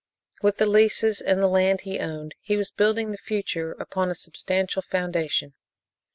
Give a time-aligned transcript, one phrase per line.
[0.41, 4.15] With the leases, and the land he owned, he was building the future upon a
[4.15, 5.53] substantial foundation.